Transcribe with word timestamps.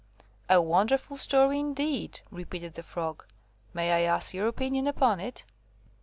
"A 0.49 0.59
wonderful 0.59 1.15
story, 1.15 1.59
indeed," 1.59 2.21
repeated 2.31 2.73
the 2.73 2.81
Frog; 2.81 3.23
"may 3.71 3.91
I 3.91 3.99
ask 4.11 4.33
your 4.33 4.47
opinion 4.47 4.87
upon 4.87 5.19
it?" 5.19 5.45